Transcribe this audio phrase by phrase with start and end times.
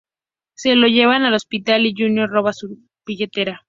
[0.55, 3.59] Se lo llevan al hospital y Junior roba su billetera.